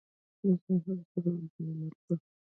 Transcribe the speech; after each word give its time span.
د 0.41 0.43
ژوند 0.63 0.81
هره 0.85 0.95
شېبه 1.11 1.29
یو 1.37 1.47
غنیمت 1.53 1.97
ده. 2.05 2.15